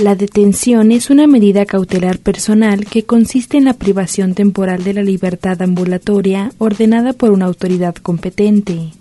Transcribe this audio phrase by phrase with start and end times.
[0.00, 5.02] La detención es una medida cautelar personal que consiste en la privación temporal de la
[5.02, 8.92] libertad ambulatoria ordenada por una autoridad competente.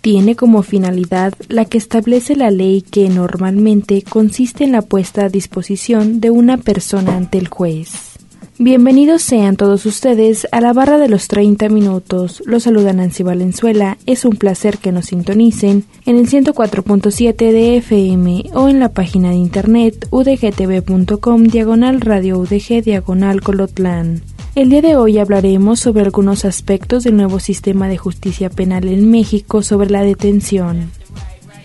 [0.00, 5.28] Tiene como finalidad la que establece la ley que normalmente consiste en la puesta a
[5.28, 8.13] disposición de una persona ante el juez.
[8.58, 12.40] Bienvenidos sean todos ustedes a la barra de los 30 minutos.
[12.46, 13.98] Los saluda Nancy Valenzuela.
[14.06, 19.30] Es un placer que nos sintonicen en el 104.7 de FM o en la página
[19.30, 24.22] de internet udgtv.com diagonal radio udg diagonal colotlán.
[24.54, 29.10] El día de hoy hablaremos sobre algunos aspectos del nuevo sistema de justicia penal en
[29.10, 30.92] México sobre la detención.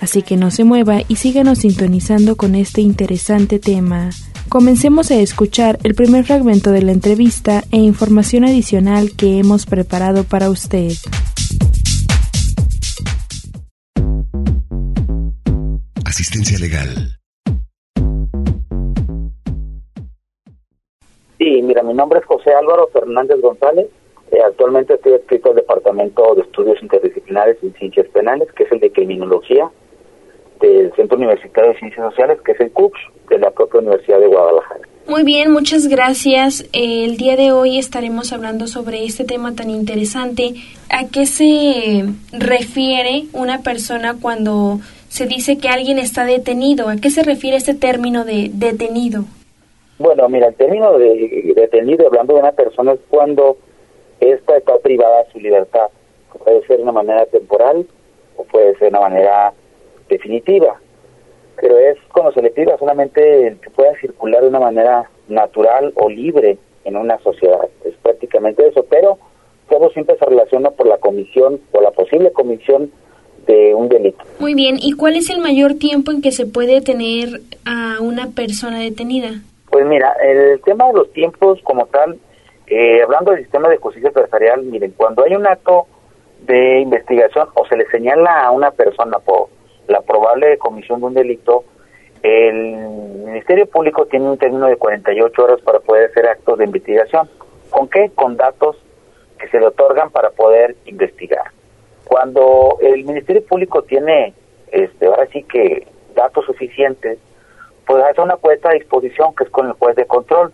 [0.02, 4.10] Así que no se mueva y síganos sintonizando con este interesante tema.
[4.50, 10.24] Comencemos a escuchar el primer fragmento de la entrevista e información adicional que hemos preparado
[10.24, 10.90] para usted.
[16.04, 17.20] Asistencia legal.
[21.38, 23.86] Sí, mira, mi nombre es José Álvaro Fernández González.
[24.32, 28.80] Eh, actualmente estoy adscrito al Departamento de Estudios Interdisciplinares en Ciencias Penales, que es el
[28.80, 29.70] de Criminología
[30.60, 34.28] del Centro Universitario de Ciencias Sociales, que es el CUCS de la propia Universidad de
[34.28, 34.82] Guadalajara.
[35.08, 36.70] Muy bien, muchas gracias.
[36.72, 40.54] El día de hoy estaremos hablando sobre este tema tan interesante.
[40.92, 46.90] ¿A qué se refiere una persona cuando se dice que alguien está detenido?
[46.90, 49.24] ¿A qué se refiere este término de detenido?
[49.98, 53.58] Bueno, mira, el término de detenido, hablando de una persona, es cuando
[54.20, 55.88] ésta está privada de su libertad.
[56.38, 57.88] Puede ser de una manera temporal
[58.38, 59.54] o puede ser de una manera
[60.10, 60.76] definitiva.
[61.60, 65.92] Pero es cuando se le priva solamente el que pueda circular de una manera natural
[65.96, 67.68] o libre en una sociedad.
[67.84, 68.86] Es prácticamente eso.
[68.90, 69.18] Pero
[69.70, 72.92] todo siempre se relaciona por la comisión o la posible comisión
[73.46, 74.24] de un delito.
[74.40, 78.28] Muy bien, ¿y cuál es el mayor tiempo en que se puede tener a una
[78.32, 79.42] persona detenida?
[79.70, 82.18] Pues mira, el tema de los tiempos como tal,
[82.68, 85.88] eh, hablando del sistema de justicia adversarial, miren, cuando hay un acto
[86.42, 89.50] de investigación o se le señala a una persona por
[89.90, 91.66] la probable comisión de un delito,
[92.22, 92.56] el
[93.26, 97.30] Ministerio Público tiene un término de 48 horas para poder hacer actos de investigación.
[97.70, 98.12] ¿Con qué?
[98.14, 98.78] Con datos
[99.40, 101.46] que se le otorgan para poder investigar.
[102.06, 104.34] Cuando el Ministerio Público tiene,
[104.72, 107.20] este, ahora sí que datos suficientes,
[107.88, 110.54] pues hace una puesta a disposición que es con el juez de control,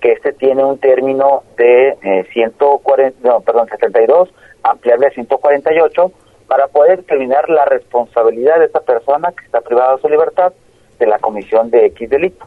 [0.00, 4.28] que este tiene un término de eh, 140, no, perdón, 72,
[4.62, 6.12] ampliable a 148,
[6.48, 10.52] para poder determinar la responsabilidad de esa persona que está privada de su libertad
[10.98, 12.46] de la comisión de X delito.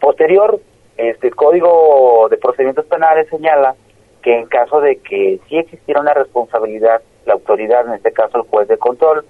[0.00, 0.60] Posterior,
[0.96, 3.74] este el Código de Procedimientos Penales señala
[4.22, 8.44] que en caso de que sí existiera una responsabilidad, la autoridad, en este caso el
[8.44, 9.24] juez de control,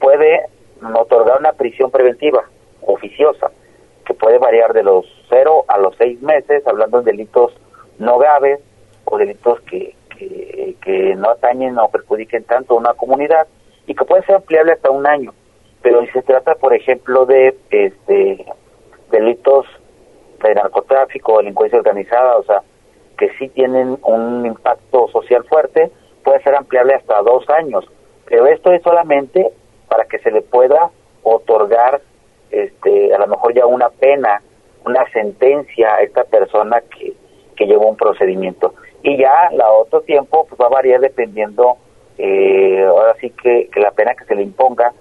[0.00, 0.46] puede
[0.94, 2.44] otorgar una prisión preventiva
[2.82, 3.50] oficiosa,
[4.06, 7.52] que puede variar de los cero a los seis meses, hablando de delitos
[7.98, 8.60] no graves
[9.04, 13.46] o delitos que, que, que no atañen o perjudiquen tanto a una comunidad
[13.86, 15.32] y que puede ser ampliable hasta un año.
[15.82, 18.44] Pero si se trata, por ejemplo, de este
[19.10, 19.66] delitos
[20.42, 22.62] de narcotráfico delincuencia organizada, o sea,
[23.16, 25.90] que sí tienen un impacto social fuerte,
[26.22, 27.84] puede ser ampliable hasta dos años.
[28.26, 29.50] Pero esto es solamente
[29.88, 30.90] para que se le pueda
[31.22, 32.00] otorgar
[32.50, 34.42] este a lo mejor ya una pena,
[34.84, 37.14] una sentencia a esta persona que,
[37.56, 38.74] que llevó un procedimiento.
[39.02, 41.76] Y ya la otro tiempo pues va a variar dependiendo,
[42.16, 44.92] eh, ahora sí que, la pena que se le imponga,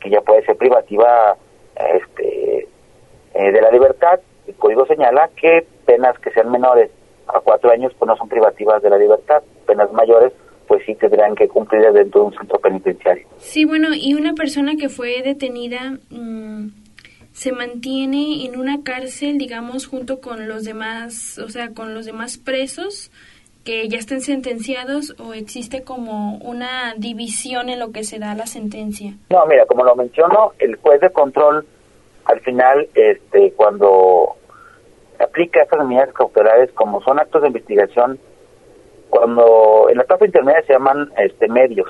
[0.00, 1.36] que ya puede ser privativa
[1.76, 2.68] este
[3.34, 4.20] eh, de la libertad.
[4.46, 6.90] El código señala que penas que sean menores
[7.28, 10.32] a cuatro años pues no son privativas de la libertad, penas mayores
[10.68, 13.26] pues sí tendrán que cumplir dentro de un centro penitenciario.
[13.38, 16.68] Sí, bueno, y una persona que fue detenida mmm,
[17.32, 22.38] se mantiene en una cárcel, digamos, junto con los demás, o sea, con los demás
[22.38, 23.12] presos
[23.66, 28.46] que ya estén sentenciados o existe como una división en lo que se da la
[28.46, 29.12] sentencia?
[29.28, 31.66] No, mira, como lo menciono, el juez de control
[32.24, 34.36] al final, este, cuando
[35.18, 38.18] aplica estas medidas cautelares, como son actos de investigación,
[39.10, 41.88] cuando en la etapa intermedia se llaman este medios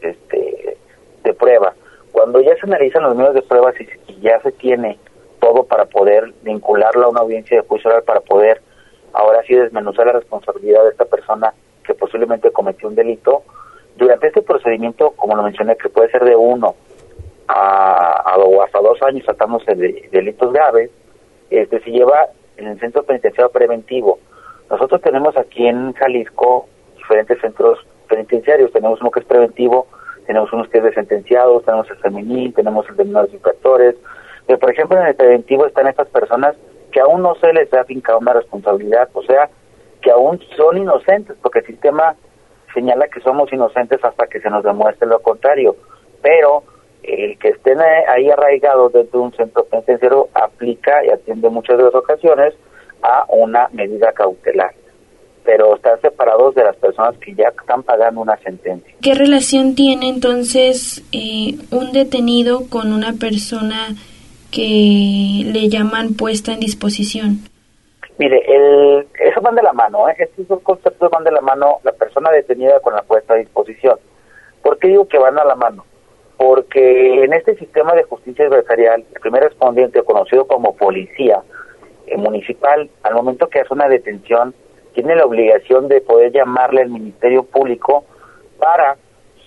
[0.00, 0.76] este
[1.24, 1.74] de prueba
[2.12, 4.98] cuando ya se analizan los medios de prueba y, y ya se tiene
[5.40, 8.60] todo para poder vincularlo a una audiencia de juicio oral para poder
[9.12, 11.52] ahora sí desmenuzar la responsabilidad de esta persona
[11.84, 13.42] que posiblemente cometió un delito.
[13.96, 16.74] Durante este procedimiento, como lo mencioné, que puede ser de uno
[17.48, 20.90] a, o hasta dos años tratándose de delitos graves,
[21.50, 24.18] este se lleva en el centro penitenciario preventivo.
[24.70, 28.72] Nosotros tenemos aquí en Jalisco diferentes centros penitenciarios.
[28.72, 29.88] Tenemos uno que es preventivo,
[30.26, 33.96] tenemos unos que es de sentenciados, tenemos el femenil, tenemos el de menores infractores.
[34.46, 36.54] Pero, por ejemplo, en el preventivo están estas personas
[36.90, 39.48] que aún no se les ha fincado una responsabilidad, o sea,
[40.02, 42.14] que aún son inocentes, porque el sistema
[42.74, 45.76] señala que somos inocentes hasta que se nos demuestre lo contrario.
[46.22, 46.62] Pero
[47.02, 51.84] el que estén ahí arraigados dentro de un centro penitenciario aplica y atiende muchas de
[51.84, 52.54] las ocasiones
[53.02, 54.72] a una medida cautelar
[55.44, 58.94] pero están separados de las personas que ya están pagando una sentencia.
[59.00, 63.88] ¿Qué relación tiene entonces eh, un detenido con una persona
[64.50, 67.38] que le llaman puesta en disposición?
[68.18, 70.14] Mire, el, eso van de la mano, ¿eh?
[70.18, 73.98] estos dos conceptos van de la mano, la persona detenida con la puesta a disposición.
[74.62, 75.86] ¿Por qué digo que van a la mano?
[76.36, 81.42] Porque en este sistema de justicia adversarial, el primer respondiente, conocido como policía
[82.06, 84.54] eh, municipal, al momento que hace una detención,
[84.94, 88.04] tiene la obligación de poder llamarle al Ministerio Público
[88.58, 88.96] para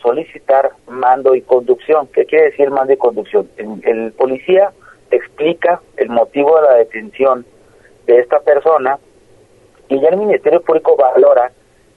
[0.02, 2.08] solicitar mando y conducción.
[2.08, 3.50] ¿Qué quiere decir mando y conducción?
[3.58, 4.72] El, policía
[5.16, 7.46] explica el motivo de la detención
[8.06, 9.00] de esta persona
[9.90, 11.52] y ya el Ministerio Público valora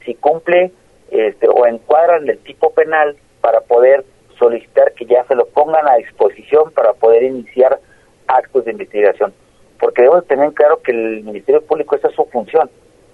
[0.05, 0.73] si cumple
[1.11, 4.05] este, o encuadra en el tipo penal para poder
[4.39, 7.79] solicitar que ya se lo pongan a disposición para poder iniciar
[8.27, 9.33] actos de investigación.
[9.79, 12.71] Porque debemos tener claro que el Ministerio Público, esa es su función,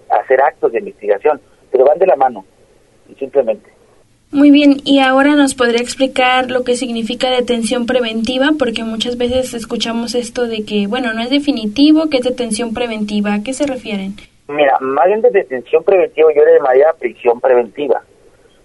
[0.09, 1.41] hacer actos de investigación,
[1.71, 2.45] pero van de la mano,
[3.17, 3.72] simplemente.
[4.33, 9.53] Muy bien, y ahora nos podría explicar lo que significa detención preventiva, porque muchas veces
[9.53, 13.35] escuchamos esto de que, bueno, no es definitivo, que es detención preventiva.
[13.35, 14.15] ¿A qué se refieren?
[14.47, 18.01] Mira, más bien de detención preventiva, yo le llamaría prisión preventiva,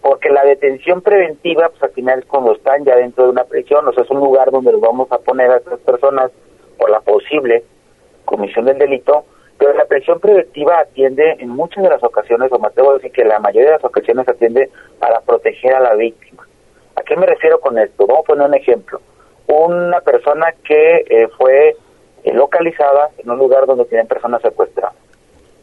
[0.01, 3.87] porque la detención preventiva, pues al final es cuando están ya dentro de una prisión,
[3.87, 6.31] o sea, es un lugar donde los vamos a poner a estas personas
[6.79, 7.63] por la posible
[8.25, 9.27] comisión del delito,
[9.59, 13.25] pero la prisión preventiva atiende en muchas de las ocasiones, o atrevo a decir que
[13.25, 14.71] la mayoría de las ocasiones atiende
[15.01, 16.47] para proteger a la víctima.
[16.95, 18.07] ¿A qué me refiero con esto?
[18.07, 19.01] Vamos a poner un ejemplo.
[19.49, 21.77] Una persona que eh, fue
[22.23, 24.95] eh, localizada en un lugar donde tienen personas secuestradas.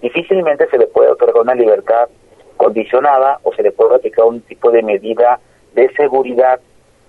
[0.01, 2.09] Difícilmente se le puede otorgar una libertad
[2.57, 5.39] condicionada o se le puede aplicar un tipo de medida
[5.73, 6.59] de seguridad.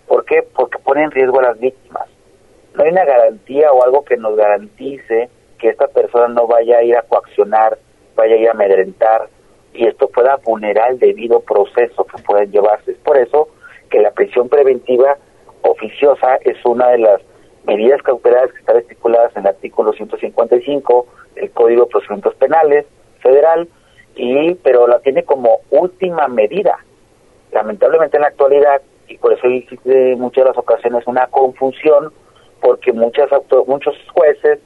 [0.06, 0.44] ¿Por qué?
[0.54, 2.08] Porque pone en riesgo a las víctimas.
[2.74, 6.82] No hay una garantía o algo que nos garantice que esta persona no vaya a
[6.82, 7.78] ir a coaccionar,
[8.14, 9.28] vaya a ir a amedrentar
[9.72, 12.92] y esto pueda vulnerar el debido proceso que pueden llevarse.
[12.92, 13.48] Es por eso
[13.90, 15.16] que la prisión preventiva
[15.62, 17.20] oficiosa es una de las
[17.66, 22.86] medidas cautelares que están estipuladas en el artículo 155 del Código de Procedimientos Penales
[23.20, 23.68] federal
[24.14, 26.78] y pero la tiene como última medida.
[27.52, 32.12] Lamentablemente en la actualidad y por eso existe en muchas de las ocasiones una confusión
[32.60, 33.28] porque muchas
[33.66, 34.60] muchos jueces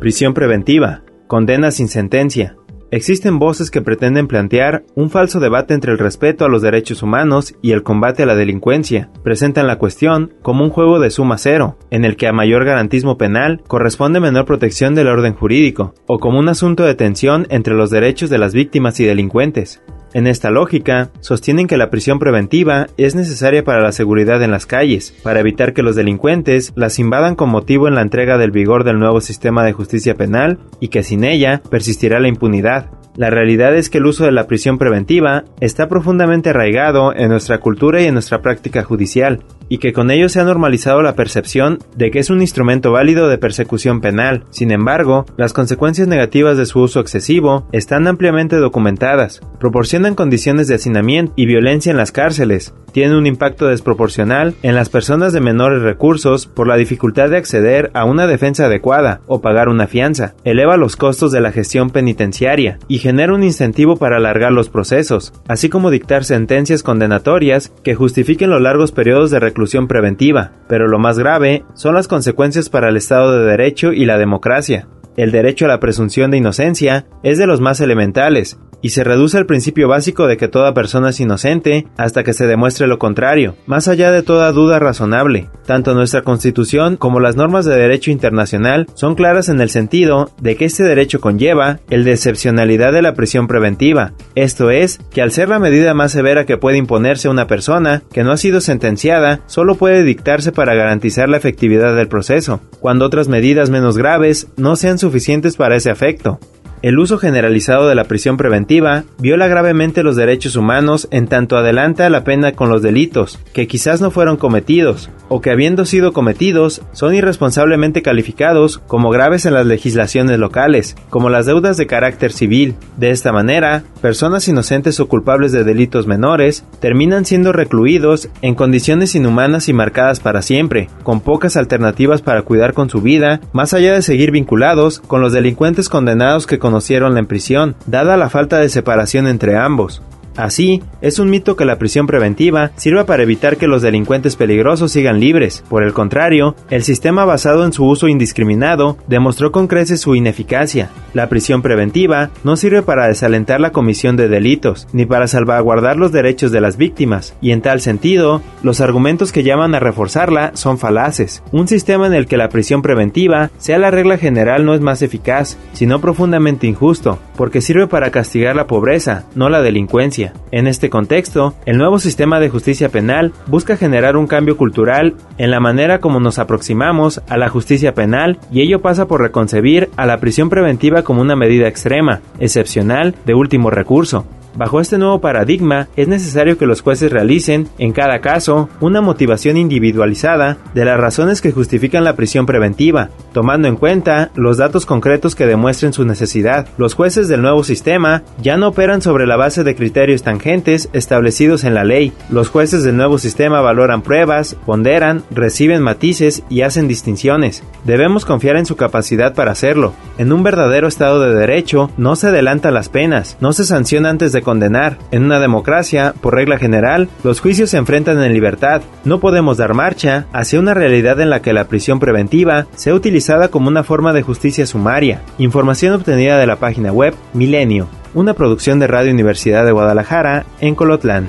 [0.00, 1.04] Prisión preventiva.
[1.28, 2.56] Condena sin sentencia.
[2.92, 7.54] Existen voces que pretenden plantear un falso debate entre el respeto a los derechos humanos
[7.62, 9.08] y el combate a la delincuencia.
[9.24, 13.16] Presentan la cuestión como un juego de suma cero, en el que a mayor garantismo
[13.16, 17.88] penal corresponde menor protección del orden jurídico, o como un asunto de tensión entre los
[17.88, 19.82] derechos de las víctimas y delincuentes.
[20.14, 24.66] En esta lógica, sostienen que la prisión preventiva es necesaria para la seguridad en las
[24.66, 28.84] calles, para evitar que los delincuentes las invadan con motivo en la entrega del vigor
[28.84, 32.90] del nuevo sistema de justicia penal y que sin ella persistirá la impunidad.
[33.16, 37.58] La realidad es que el uso de la prisión preventiva está profundamente arraigado en nuestra
[37.58, 41.78] cultura y en nuestra práctica judicial, y que con ello se ha normalizado la percepción
[41.96, 44.44] de que es un instrumento válido de persecución penal.
[44.50, 50.74] Sin embargo, las consecuencias negativas de su uso excesivo están ampliamente documentadas, proporcionan condiciones de
[50.74, 55.80] hacinamiento y violencia en las cárceles, tienen un impacto desproporcional en las personas de menores
[55.80, 60.76] recursos por la dificultad de acceder a una defensa adecuada o pagar una fianza, eleva
[60.76, 65.70] los costos de la gestión penitenciaria y genera un incentivo para alargar los procesos, así
[65.70, 71.18] como dictar sentencias condenatorias que justifiquen los largos periodos de reclusión preventiva, pero lo más
[71.18, 74.86] grave son las consecuencias para el Estado de Derecho y la democracia.
[75.16, 79.38] El derecho a la presunción de inocencia es de los más elementales y se reduce
[79.38, 83.54] al principio básico de que toda persona es inocente hasta que se demuestre lo contrario,
[83.66, 85.48] más allá de toda duda razonable.
[85.64, 90.56] Tanto nuestra Constitución como las normas de derecho internacional son claras en el sentido de
[90.56, 95.30] que este derecho conlleva el de excepcionalidad de la prisión preventiva, esto es, que al
[95.30, 98.60] ser la medida más severa que puede imponerse a una persona que no ha sido
[98.60, 104.48] sentenciada, solo puede dictarse para garantizar la efectividad del proceso, cuando otras medidas menos graves
[104.56, 106.38] no sean suficientes para ese efecto.
[106.82, 112.10] El uso generalizado de la prisión preventiva viola gravemente los derechos humanos en tanto adelanta
[112.10, 116.82] la pena con los delitos, que quizás no fueron cometidos, o que habiendo sido cometidos,
[116.90, 122.74] son irresponsablemente calificados como graves en las legislaciones locales, como las deudas de carácter civil.
[122.96, 129.14] De esta manera, personas inocentes o culpables de delitos menores terminan siendo recluidos en condiciones
[129.14, 133.94] inhumanas y marcadas para siempre, con pocas alternativas para cuidar con su vida, más allá
[133.94, 138.70] de seguir vinculados con los delincuentes condenados que conocieron en prisión, dada la falta de
[138.70, 140.00] separación entre ambos.
[140.36, 144.92] Así, es un mito que la prisión preventiva sirva para evitar que los delincuentes peligrosos
[144.92, 145.64] sigan libres.
[145.68, 150.90] Por el contrario, el sistema basado en su uso indiscriminado demostró con creces su ineficacia.
[151.14, 156.12] La prisión preventiva no sirve para desalentar la comisión de delitos, ni para salvaguardar los
[156.12, 160.78] derechos de las víctimas, y en tal sentido, los argumentos que llaman a reforzarla son
[160.78, 161.42] falaces.
[161.52, 165.02] Un sistema en el que la prisión preventiva sea la regla general no es más
[165.02, 170.21] eficaz, sino profundamente injusto, porque sirve para castigar la pobreza, no la delincuencia.
[170.50, 175.50] En este contexto, el nuevo sistema de justicia penal busca generar un cambio cultural en
[175.50, 180.06] la manera como nos aproximamos a la justicia penal y ello pasa por reconcebir a
[180.06, 184.26] la prisión preventiva como una medida extrema, excepcional, de último recurso.
[184.54, 189.56] Bajo este nuevo paradigma, es necesario que los jueces realicen, en cada caso, una motivación
[189.56, 195.34] individualizada de las razones que justifican la prisión preventiva, tomando en cuenta los datos concretos
[195.34, 196.68] que demuestren su necesidad.
[196.76, 201.64] Los jueces del nuevo sistema ya no operan sobre la base de criterios tangentes establecidos
[201.64, 202.12] en la ley.
[202.28, 207.62] Los jueces del nuevo sistema valoran pruebas, ponderan, reciben matices y hacen distinciones.
[207.84, 209.94] Debemos confiar en su capacidad para hacerlo.
[210.18, 214.32] En un verdadero Estado de Derecho no se adelantan las penas, no se sanciona antes
[214.32, 214.98] de condenar.
[215.10, 218.82] En una democracia, por regla general, los juicios se enfrentan en libertad.
[219.04, 223.48] No podemos dar marcha hacia una realidad en la que la prisión preventiva sea utilizada
[223.48, 225.22] como una forma de justicia sumaria.
[225.38, 230.74] Información obtenida de la página web Milenio, una producción de Radio Universidad de Guadalajara en
[230.74, 231.28] Colotlán.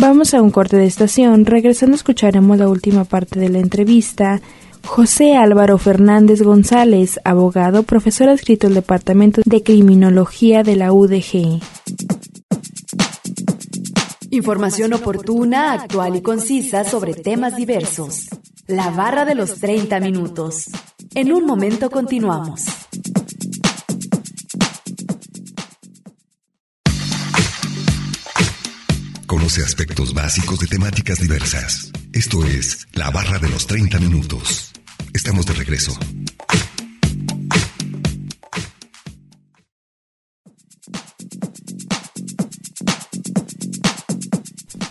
[0.00, 1.44] Vamos a un corte de estación.
[1.44, 4.40] Regresando escucharemos la última parte de la entrevista.
[4.82, 11.60] José Álvaro Fernández González, abogado, profesor adscrito al Departamento de Criminología de la UDG.
[14.30, 18.30] Información oportuna, actual y concisa sobre temas diversos.
[18.68, 20.70] La barra de los 30 minutos.
[21.14, 22.64] En un momento continuamos.
[29.40, 31.90] Conoce aspectos básicos de temáticas diversas.
[32.12, 34.70] Esto es La Barra de los 30 Minutos.
[35.14, 35.98] Estamos de regreso.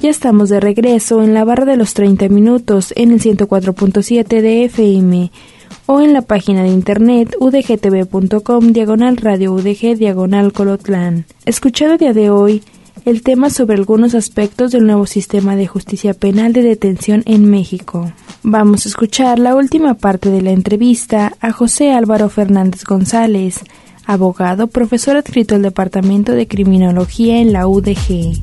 [0.01, 4.63] Ya estamos de regreso en la barra de los 30 minutos en el 104.7 de
[4.65, 5.31] FM
[5.85, 11.25] o en la página de internet udgtv.com diagonal radio udg diagonal colotlán.
[11.45, 12.63] Escuchado día de hoy
[13.05, 18.11] el tema sobre algunos aspectos del nuevo sistema de justicia penal de detención en México.
[18.43, 23.61] Vamos a escuchar la última parte de la entrevista a José Álvaro Fernández González,
[24.05, 28.41] abogado, profesor adscrito al Departamento de Criminología en la UDG.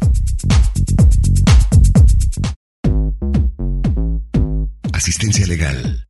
[4.93, 6.07] Asistencia legal.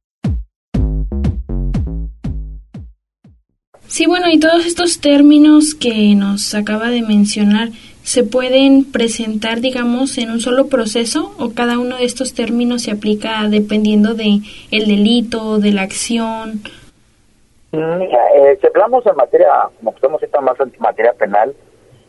[3.89, 7.71] Sí, bueno, y todos estos términos que nos acaba de mencionar
[8.07, 12.93] se pueden presentar, digamos, en un solo proceso o cada uno de estos términos se
[12.93, 14.39] aplica dependiendo de
[14.71, 16.61] el delito, de la acción?
[17.73, 19.49] Mira, eh, si hablamos en materia,
[19.79, 21.53] como estamos en más materia penal,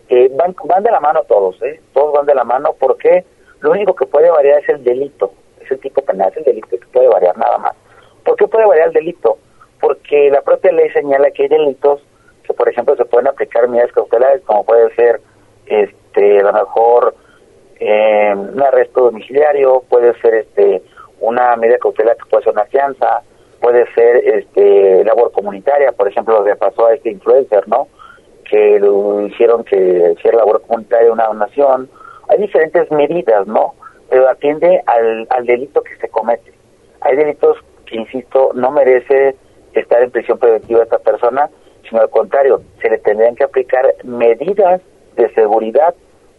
[0.10, 1.82] eh, van, van de la mano todos, ¿eh?
[1.96, 3.26] Todos van de la mano porque
[3.62, 6.68] lo único que puede variar es el delito, es el tipo penal, es el delito
[6.70, 7.74] que puede variar nada más.
[8.24, 9.40] ¿Por qué puede variar el delito?
[9.82, 12.02] Porque la propia ley señala que hay delitos
[12.44, 15.22] que, por ejemplo, se pueden aplicar medidas cautelares, como puede ser
[15.68, 17.16] este, a lo mejor
[17.80, 20.82] eh, un arresto domiciliario, puede ser este
[21.20, 23.22] una medida cautelar que puede ser una fianza,
[23.60, 27.88] puede ser este labor comunitaria, por ejemplo, lo que pasó a este influencer, ¿no?
[28.50, 28.80] Que
[29.28, 31.90] hicieron que hiciera labor comunitaria una donación.
[32.30, 33.74] Hay diferentes medidas, ¿no?
[34.10, 36.54] Pero atiende al, al delito que se comete.
[37.02, 39.36] Hay delitos que, insisto, no merece
[39.74, 41.50] estar en prisión preventiva esta persona,
[41.90, 44.82] sino al contrario, se le tendrían que aplicar medidas
[45.18, 45.94] de seguridad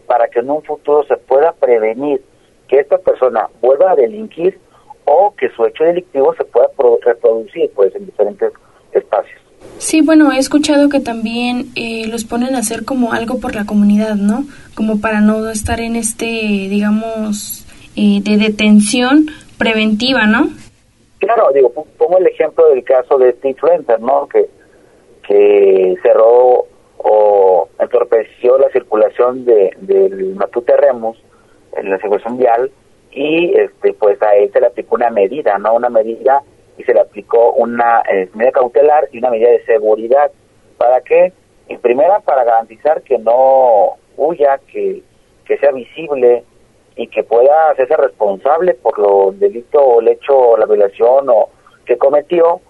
[0.07, 2.21] para que en un futuro se pueda prevenir
[2.67, 4.57] que esta persona vuelva a delinquir
[5.05, 6.67] o que su hecho delictivo se pueda
[7.03, 8.51] reproducir pues en diferentes
[8.91, 9.39] espacios.
[9.77, 13.65] Sí, bueno, he escuchado que también eh, los ponen a hacer como algo por la
[13.65, 14.45] comunidad, ¿no?
[14.75, 20.49] Como para no estar en este, digamos, eh, de detención preventiva, ¿no?
[21.19, 24.27] Claro, digo, pongo el ejemplo del caso de este influencer, ¿no?
[24.27, 24.49] Que,
[25.27, 26.65] que cerró
[26.99, 31.17] o entorpeció la circulación de, del Matute Remus
[31.73, 32.71] en la circulación vial
[33.11, 36.43] y este pues a él se le aplicó una medida, no una medida
[36.77, 40.31] y se le aplicó una eh, medida cautelar y una medida de seguridad.
[40.77, 41.33] ¿Para qué?
[41.67, 45.01] En primera, para garantizar que no huya, que,
[45.45, 46.43] que sea visible
[46.95, 51.49] y que pueda hacerse responsable por lo delito o el hecho o la violación o
[51.85, 52.61] que cometió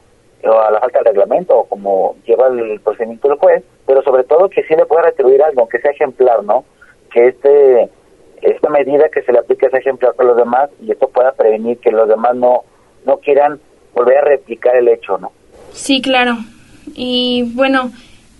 [0.44, 4.64] a la falta de reglamento, como lleva el procedimiento del juez, pero sobre todo que
[4.64, 6.64] sí le pueda retribuir algo, que sea ejemplar, ¿no?
[7.12, 7.90] Que este
[8.42, 11.78] esta medida que se le aplique sea ejemplar para los demás y esto pueda prevenir
[11.80, 12.64] que los demás no
[13.06, 13.60] no quieran
[13.94, 15.32] volver a replicar el hecho, ¿no?
[15.72, 16.38] Sí, claro.
[16.96, 17.92] Y bueno,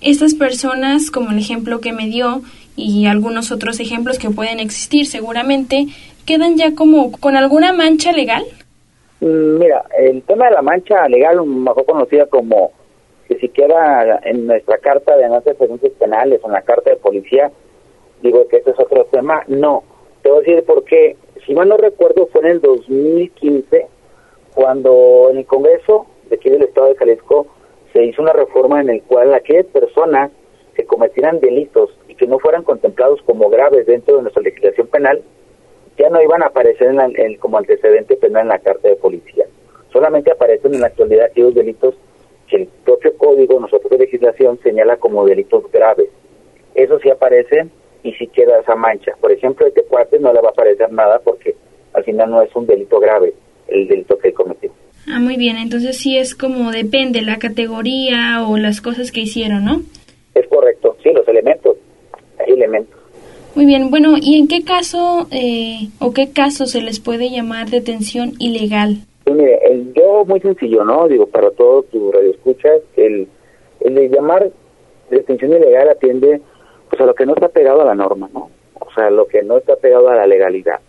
[0.02, 2.42] estas personas, como el ejemplo que me dio
[2.76, 5.88] y algunos otros ejemplos que pueden existir seguramente,
[6.26, 8.44] quedan ya como con alguna mancha legal.
[9.22, 12.72] Mm, mira, el tema de la mancha legal, mejor conocida como
[13.28, 17.52] que si queda en nuestra carta de antecedentes penales o en la carta de policía,
[18.22, 19.44] digo que este es otro tema.
[19.48, 19.84] No,
[20.22, 23.88] te voy a decir porque, si mal no recuerdo, fue en el 2015
[24.56, 27.48] cuando en el Congreso de aquí del Estado de Jalisco
[27.94, 30.32] se hizo una reforma en el cual aquellas personas
[30.76, 35.22] que cometieran delitos y que no fueran contemplados como graves dentro de nuestra legislación penal,
[36.00, 39.46] ya no iban a aparecer en como antecedente penal en la carta de policía.
[39.92, 41.96] Solamente aparecen en la actualidad aquellos delitos
[42.48, 46.10] que el propio código, nosotros de legislación, señala como delitos graves.
[46.74, 47.68] Eso sí aparece
[48.04, 49.12] y sí queda esa mancha.
[49.20, 51.56] Por ejemplo, este cuate no le va a aparecer nada porque
[51.94, 53.34] al final no es un delito grave
[53.68, 54.72] el delito que cometió.
[55.08, 55.58] Ah, muy bien.
[55.58, 59.82] Entonces sí es como depende la categoría o las cosas que hicieron, ¿no?
[60.34, 60.96] Es correcto.
[61.04, 61.78] Sí, los elementos.
[62.40, 62.99] Hay elementos.
[63.56, 67.70] Muy bien, bueno, ¿y en qué caso eh, o qué caso se les puede llamar
[67.70, 68.98] detención ilegal?
[69.24, 71.08] Pues mire, el, yo muy sencillo, ¿no?
[71.08, 73.28] Digo, para todos tus radioescuchas, el,
[73.82, 74.52] el de llamar
[75.10, 76.42] detención ilegal atiende
[76.90, 78.50] pues a lo que no está pegado a la norma, ¿no?
[78.80, 80.80] O sea, lo que no está pegado a la legalidad.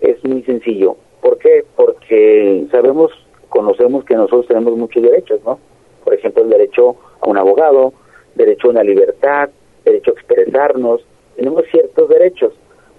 [0.00, 0.96] Es muy sencillo.
[1.20, 1.64] ¿Por qué?
[1.76, 3.12] Porque sabemos,
[3.48, 5.58] conocemos que nosotros tenemos muchos derechos, ¿no?
[6.04, 7.92] Por ejemplo, el derecho a un abogado,
[8.34, 9.50] derecho a una libertad,
[9.84, 12.52] derecho a expresarnos, tenemos ciertos derechos,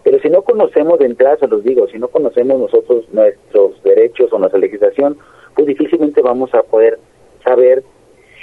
[0.04, 4.32] pero si no conocemos de entrada, se los digo, si no conocemos nosotros nuestros derechos
[4.34, 5.18] o nuestra legislación,
[5.56, 7.00] pues difícilmente vamos a poder
[7.44, 7.84] saber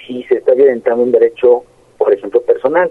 [0.06, 1.64] si se está violentando un derecho,
[1.98, 2.90] por ejemplo, personal.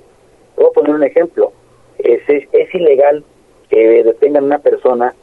[0.56, 1.52] Voy a poner un ejemplo.
[1.98, 3.24] Es, es, ilegal
[3.70, 5.16] que detengan a una persona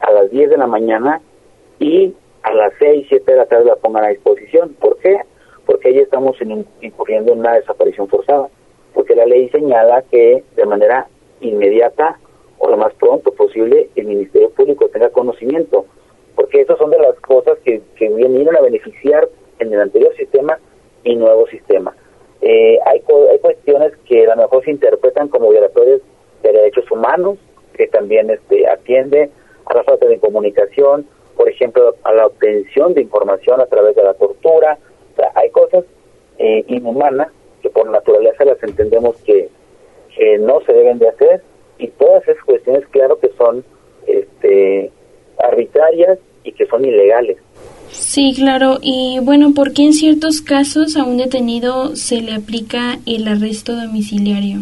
[0.00, 1.20] a las 10 de la mañana
[1.78, 4.74] y a las 6, 7 de la tarde la pongan a disposición.
[4.80, 5.20] ¿Por qué?
[5.66, 6.36] Porque ahí estamos
[6.80, 8.48] incurriendo en una desaparición forzada
[8.94, 11.06] porque la ley señala que de manera
[11.40, 12.18] inmediata
[12.58, 15.86] o lo más pronto posible el Ministerio Público tenga conocimiento,
[16.36, 19.28] porque esas son de las cosas que, que vienen a beneficiar
[19.58, 20.58] en el anterior sistema
[21.04, 21.94] y nuevo sistema.
[22.40, 26.00] Eh, hay, hay cuestiones que a lo mejor se interpretan como violatorias
[26.42, 27.38] de derechos humanos,
[27.74, 29.30] que también este, atiende
[29.66, 34.02] a la falta de comunicación, por ejemplo, a la obtención de información a través de
[34.02, 34.78] la tortura.
[35.12, 35.84] O sea, hay cosas
[36.38, 37.28] eh, inhumanas
[37.72, 39.48] por naturaleza las entendemos que,
[40.40, 41.42] no se deben de hacer
[41.78, 43.64] y todas esas cuestiones claro que son
[44.06, 44.90] este
[45.38, 47.38] arbitrarias y que son ilegales.
[47.88, 48.78] Sí, claro.
[48.82, 53.72] Y bueno, ¿por qué en ciertos casos a un detenido se le aplica el arresto
[53.72, 54.58] domiciliario?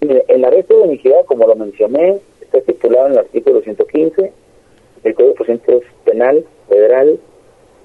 [0.00, 4.32] El arresto domiciliario, como lo mencioné, está estipulado en el artículo 115
[5.02, 7.20] del Código de Procedimientos Penal Federal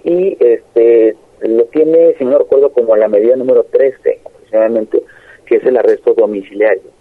[0.03, 4.19] y este lo tiene, si no recuerdo, como la medida número 13
[5.45, 6.91] que es el arresto domiciliario.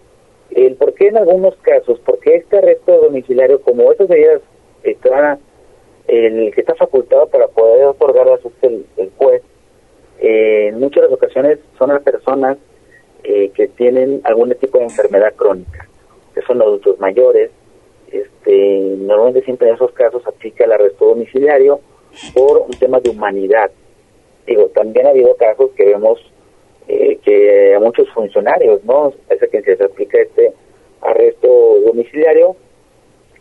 [0.50, 4.40] El por qué en algunos casos, porque este arresto domiciliario, como esas medidas
[4.82, 5.38] está
[6.06, 8.26] el que está facultado para poder otorgar
[8.62, 9.42] el, el juez,
[10.20, 12.56] eh, en muchas ocasiones son las personas
[13.22, 15.86] eh, que tienen algún tipo de enfermedad crónica,
[16.34, 17.50] que son adultos mayores.
[18.10, 21.80] Este, normalmente siempre en esos casos aplica el arresto domiciliario
[22.34, 23.70] por un tema de humanidad.
[24.46, 26.18] Digo, también ha habido casos que vemos
[26.88, 29.12] eh, que a muchos funcionarios, ¿no?
[29.28, 30.52] Es que se aplica este
[31.02, 32.56] arresto domiciliario,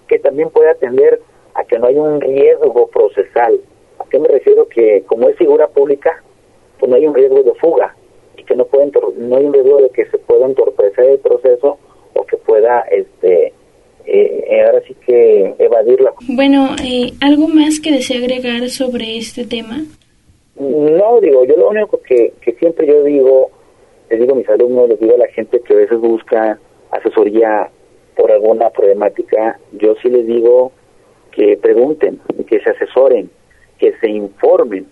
[0.08, 1.22] que también puede atender
[1.54, 3.60] a que no haya un riesgo procesal.
[4.00, 4.68] ¿A qué me refiero?
[4.68, 6.22] Que como es figura pública,
[6.80, 7.96] pues no hay un riesgo de fuga
[8.38, 11.78] y que no pueden no hay un riesgo de que se pueda entorpecer el proceso
[12.14, 13.54] o que pueda este
[14.06, 16.14] eh, ahora sí que evadirla.
[16.28, 19.84] Bueno, eh, ¿algo más que desea agregar sobre este tema?
[20.60, 23.52] No, digo, yo lo único que, que siempre yo digo,
[24.10, 26.60] les digo a mis alumnos, les digo a la gente que a veces busca
[26.92, 27.70] asesoría
[28.16, 30.72] por alguna problemática, yo sí les digo
[31.32, 33.30] que pregunten, que se asesoren,
[33.78, 34.88] que se informen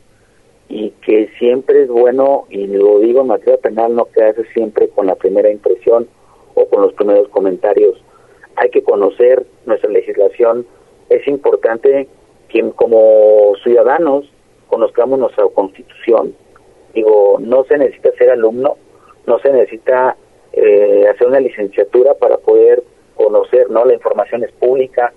[0.69, 5.08] y que siempre es bueno, y lo digo en materia penal, no quedarse siempre con
[5.08, 6.08] la primera impresión
[6.54, 7.99] o con los primeros comentarios.
[8.56, 10.65] Hay que conocer nuestra legislación.
[11.10, 12.08] Es importante
[12.49, 14.32] que como ciudadanos
[14.67, 16.36] conozcamos nuestra constitución.
[16.93, 18.78] Digo, no se necesita ser alumno,
[19.25, 20.15] no se necesita
[20.54, 22.84] eh, hacer una licenciatura para poder
[23.15, 23.86] conocer, ¿no?
[23.86, 25.13] La información es pública,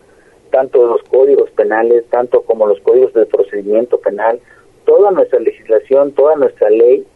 [0.51, 4.41] tanto los códigos penales, tanto como los códigos de procedimiento penal,
[4.85, 7.07] toda nuestra legislación, toda nuestra ley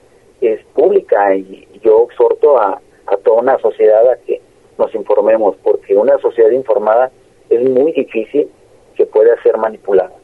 [0.41, 4.41] es pública y yo exhorto a, a toda una sociedad a que
[4.79, 7.11] nos informemos, porque una sociedad informada
[7.49, 8.49] es muy difícil
[8.97, 10.22] que pueda ser manipulada.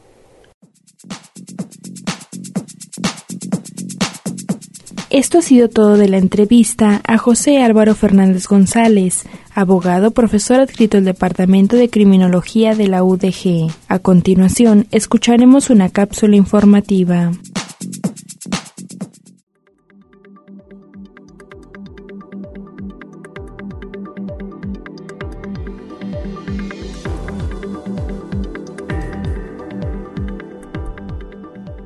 [5.09, 9.23] Esto ha sido todo de la entrevista a José Álvaro Fernández González,
[9.55, 13.71] abogado, profesor adscrito al Departamento de Criminología de la UDG.
[13.87, 17.31] A continuación, escucharemos una cápsula informativa.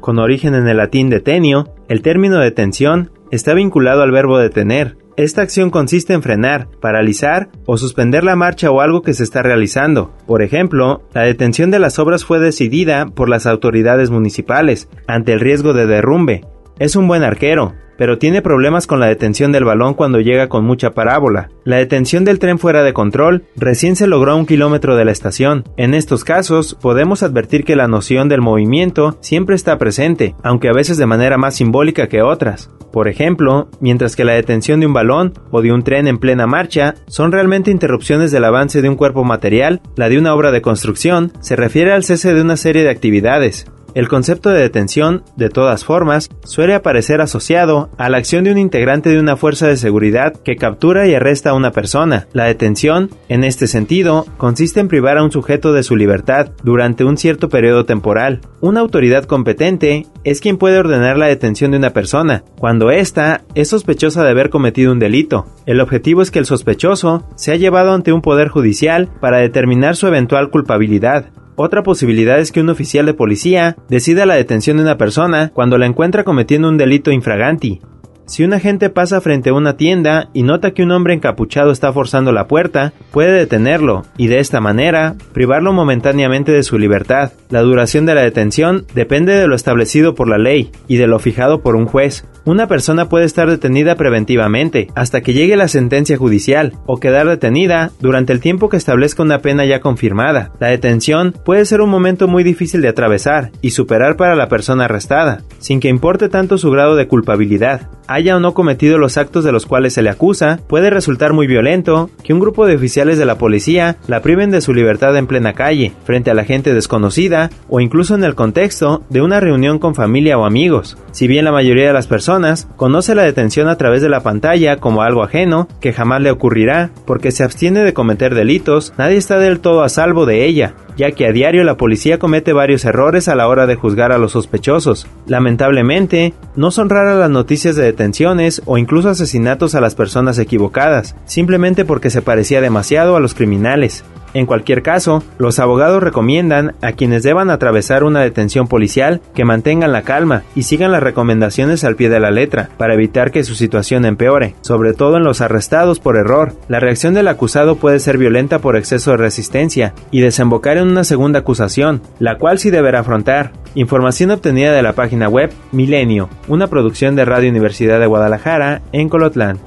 [0.04, 4.98] Con origen en el latín detenio, el término detención está vinculado al verbo detener.
[5.16, 9.44] Esta acción consiste en frenar, paralizar o suspender la marcha o algo que se está
[9.44, 10.12] realizando.
[10.28, 15.39] Por ejemplo, la detención de las obras fue decidida por las autoridades municipales ante el
[15.39, 16.42] riesgo de derrumbe.
[16.84, 20.65] Es un buen arquero, pero tiene problemas con la detención del balón cuando llega con
[20.65, 21.48] mucha parábola.
[21.63, 25.13] La detención del tren fuera de control recién se logró a un kilómetro de la
[25.13, 25.63] estación.
[25.78, 30.74] En estos casos, podemos advertir que la noción del movimiento siempre está presente, aunque a
[30.74, 32.69] veces de manera más simbólica que otras.
[32.91, 36.48] Por ejemplo, mientras que la detención de un balón o de un tren en plena
[36.48, 40.62] marcha son realmente interrupciones del avance de un cuerpo material, la de una obra de
[40.62, 43.67] construcción se refiere al cese de una serie de actividades.
[43.95, 48.58] El concepto de detención, de todas formas, suele aparecer asociado a la acción de un
[48.58, 52.27] integrante de una fuerza de seguridad que captura y arresta a una persona.
[52.34, 57.03] La detención, en este sentido, consiste en privar a un sujeto de su libertad durante
[57.03, 58.41] un cierto periodo temporal.
[58.62, 63.69] Una autoridad competente es quien puede ordenar la detención de una persona, cuando ésta es
[63.69, 65.45] sospechosa de haber cometido un delito.
[65.67, 70.08] El objetivo es que el sospechoso sea llevado ante un poder judicial para determinar su
[70.08, 71.25] eventual culpabilidad.
[71.56, 75.78] Otra posibilidad es que un oficial de policía decida la detención de una persona cuando
[75.78, 77.80] la encuentra cometiendo un delito infraganti,
[78.26, 81.92] si un agente pasa frente a una tienda y nota que un hombre encapuchado está
[81.92, 87.34] forzando la puerta, puede detenerlo y de esta manera privarlo momentáneamente de su libertad.
[87.50, 91.20] La duración de la detención depende de lo establecido por la ley y de lo
[91.20, 92.26] fijado por un juez.
[92.45, 97.91] Una persona puede estar detenida preventivamente hasta que llegue la sentencia judicial o quedar detenida
[98.01, 100.51] durante el tiempo que establezca una pena ya confirmada.
[100.60, 104.86] La detención puede ser un momento muy difícil de atravesar y superar para la persona
[104.86, 109.43] arrestada, sin que importe tanto su grado de culpabilidad haya o no cometido los actos
[109.43, 113.17] de los cuales se le acusa, puede resultar muy violento que un grupo de oficiales
[113.17, 116.73] de la policía la priven de su libertad en plena calle, frente a la gente
[116.73, 120.97] desconocida o incluso en el contexto de una reunión con familia o amigos.
[121.12, 124.22] Si bien la mayoría de las personas personas conoce la detención a través de la
[124.22, 129.17] pantalla como algo ajeno, que jamás le ocurrirá, porque se abstiene de cometer delitos, nadie
[129.17, 132.86] está del todo a salvo de ella, ya que a diario la policía comete varios
[132.86, 135.06] errores a la hora de juzgar a los sospechosos.
[135.28, 141.15] Lamentablemente, no son raras las noticias de detenciones o incluso asesinatos a las personas equivocadas,
[141.26, 144.04] simplemente porque se parecía demasiado a los criminales.
[144.34, 149.91] En cualquier caso, los abogados recomiendan a quienes deban atravesar una detención policial que mantengan
[149.91, 153.56] la calma y sigan las recomendaciones al pie de la letra para evitar que su
[153.56, 156.54] situación empeore, sobre todo en los arrestados por error.
[156.67, 161.04] La reacción del acusado puede ser violenta por exceso de resistencia y desembocar en una
[161.04, 163.52] segunda acusación, la cual sí deberá afrontar.
[163.76, 169.10] Información obtenida de la página web Milenio, una producción de Radio Universidad de Guadalajara en
[169.10, 169.60] Colotlán.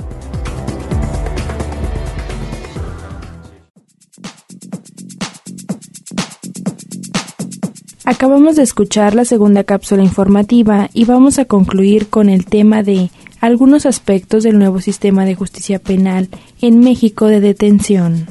[8.08, 13.10] Acabamos de escuchar la segunda cápsula informativa y vamos a concluir con el tema de
[13.40, 16.28] algunos aspectos del nuevo sistema de justicia penal
[16.60, 18.28] en México de detención.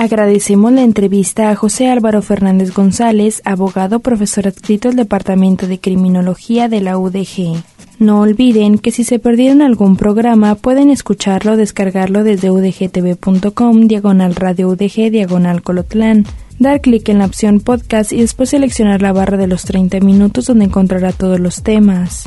[0.00, 6.70] Agradecemos la entrevista a José Álvaro Fernández González, abogado profesor adscrito al Departamento de Criminología
[6.70, 7.62] de la UDG.
[7.98, 14.36] No olviden que si se perdieron algún programa pueden escucharlo o descargarlo desde udgtv.com diagonal
[14.36, 16.24] radio UDG diagonal colotlán
[16.58, 20.46] dar clic en la opción podcast y después seleccionar la barra de los 30 minutos
[20.46, 22.26] donde encontrará todos los temas.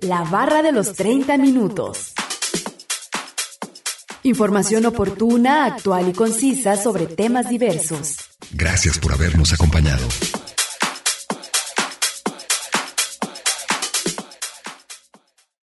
[0.00, 2.12] La barra de los 30 minutos.
[4.24, 8.16] Información oportuna, actual y concisa sobre temas diversos.
[8.52, 10.06] Gracias por habernos acompañado.